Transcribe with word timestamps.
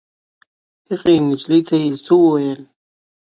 هغې 0.89 1.15
نجلۍ 1.29 1.61
ته 1.67 1.75
یې 1.81 1.89
څه 2.05 2.13
وویل. 2.19 2.61